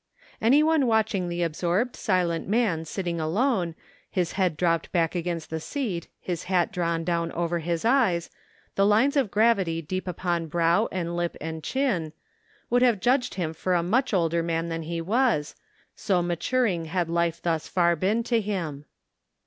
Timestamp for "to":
18.23-18.41